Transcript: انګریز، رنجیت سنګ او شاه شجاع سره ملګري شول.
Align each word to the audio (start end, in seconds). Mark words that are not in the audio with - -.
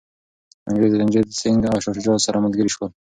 انګریز، 0.69 0.91
رنجیت 0.99 1.27
سنګ 1.39 1.61
او 1.71 1.77
شاه 1.83 1.93
شجاع 1.97 2.17
سره 2.25 2.41
ملګري 2.45 2.69
شول. 2.75 2.89